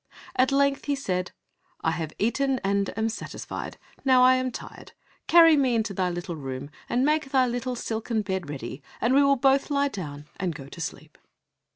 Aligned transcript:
At 0.35 0.51
length 0.51 0.85
he 0.85 0.95
said, 0.95 1.31
"I 1.81 1.91
have 1.91 2.11
eaten 2.17 2.57
and 2.63 2.89
am 2.97 3.07
satisfied; 3.07 3.77
now 4.03 4.23
I 4.23 4.33
am 4.33 4.49
tired, 4.51 4.93
carry 5.27 5.55
me 5.55 5.75
into 5.75 5.93
thy 5.93 6.09
little 6.09 6.35
room 6.35 6.71
and 6.89 7.05
make 7.05 7.29
thy 7.29 7.45
little 7.45 7.75
silken 7.75 8.23
bed 8.23 8.49
ready, 8.49 8.81
and 8.99 9.13
we 9.13 9.21
will 9.23 9.35
both 9.35 9.69
lie 9.69 9.89
down 9.89 10.25
and 10.37 10.55
go 10.55 10.65
to 10.67 10.81
sleep." 10.81 11.19